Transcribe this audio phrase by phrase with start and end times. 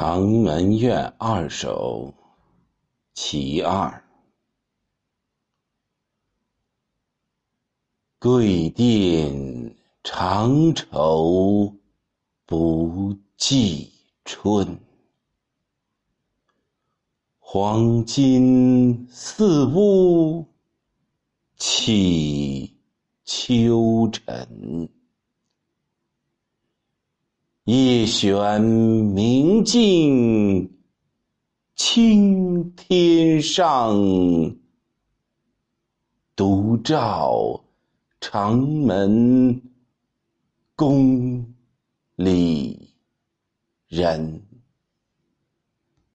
[0.00, 2.14] 长门怨二首·
[3.14, 4.04] 其二。
[8.20, 9.74] 桂殿
[10.04, 11.74] 长愁
[12.46, 13.90] 不记
[14.24, 14.78] 春，
[17.40, 20.46] 黄金似乌
[21.56, 22.72] 起
[23.24, 24.88] 秋尘。
[27.70, 30.70] 夜悬明镜
[31.76, 33.94] 青天上，
[36.34, 37.62] 独照
[38.22, 39.60] 长门
[40.74, 41.46] 宫
[42.16, 42.88] 里
[43.86, 44.47] 人。